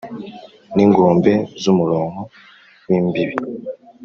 n’ingombe 0.75 1.33
z’umuronko 1.61 2.21
w’imbibi 2.87 3.35